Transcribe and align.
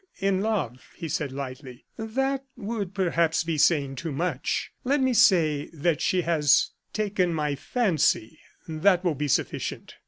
in 0.19 0.41
love," 0.41 0.83
said 1.07 1.29
he, 1.29 1.35
lightly, 1.35 1.85
"that 1.95 2.43
would 2.57 2.91
perhaps 2.95 3.43
be 3.43 3.55
saying 3.55 3.95
too 3.95 4.11
much. 4.11 4.71
Let 4.83 4.99
me 4.99 5.13
say 5.13 5.69
that 5.73 6.01
she 6.01 6.23
has 6.23 6.71
taken 6.91 7.35
my 7.35 7.53
fancy; 7.53 8.39
that 8.67 9.03
will 9.03 9.13
be 9.13 9.27
sufficient." 9.27 9.93